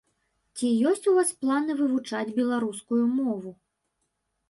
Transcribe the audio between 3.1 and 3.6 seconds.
мову?